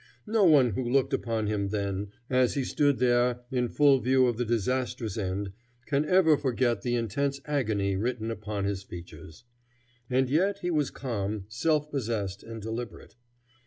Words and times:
No 0.25 0.43
one 0.45 0.71
who 0.71 0.83
looked 0.83 1.13
upon 1.13 1.45
him 1.45 1.69
then, 1.69 2.07
as 2.27 2.55
he 2.55 2.63
stood 2.63 2.97
there 2.97 3.41
in 3.51 3.69
full 3.69 3.99
view 3.99 4.25
of 4.25 4.37
the 4.37 4.45
disastrous 4.45 5.15
end, 5.15 5.51
can 5.85 6.05
ever 6.05 6.35
forget 6.37 6.81
the 6.81 6.95
intense 6.95 7.39
agony 7.45 7.95
written 7.95 8.31
upon 8.31 8.63
his 8.65 8.81
features. 8.81 9.43
And 10.09 10.27
yet 10.27 10.57
he 10.61 10.71
was 10.71 10.89
calm, 10.89 11.45
self 11.49 11.91
possessed, 11.91 12.41
and 12.41 12.59
deliberate. 12.63 13.15